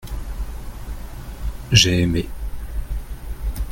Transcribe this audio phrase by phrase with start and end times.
[1.71, 2.27] J’ai aimé.